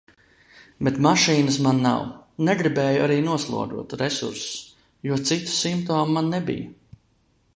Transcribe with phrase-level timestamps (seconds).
[0.85, 2.07] Bet mašīnas man nav.
[2.47, 4.57] Negribēju arī noslogot resursus,
[5.11, 7.01] jo citu simptomu man nebija.